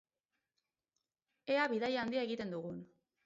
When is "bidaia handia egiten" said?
1.73-2.57